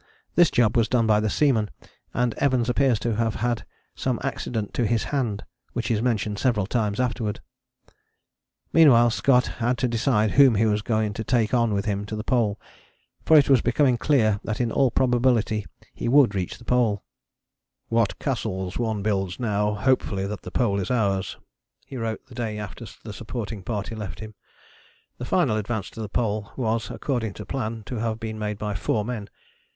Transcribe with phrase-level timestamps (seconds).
[0.33, 1.69] This job was done by the seamen,
[2.11, 5.43] and Evans appears to have had some accident to his hand,
[5.73, 7.39] which is mentioned several times afterwards.
[8.73, 12.15] Meanwhile Scott had to decide whom he was going to take on with him to
[12.15, 12.59] the Pole,
[13.27, 17.03] for it was becoming clear that in all probability he would reach the Pole:
[17.89, 21.37] "What castles one builds now hopefully that the Pole is ours,"
[21.85, 24.33] he wrote the day after the supporting party left him.
[25.19, 28.73] The final advance to the Pole was, according to plan, to have been made by
[28.73, 29.29] four men.